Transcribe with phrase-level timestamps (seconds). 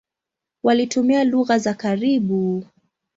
[0.63, 2.63] Walitumia lugha za karibu.